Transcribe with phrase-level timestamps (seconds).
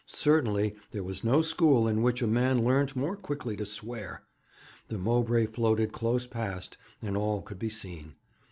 [0.07, 4.23] Certainly there was no school in which a man learnt more quickly to swear.
[4.87, 8.15] The Mowbray floated close past, and all could be seen.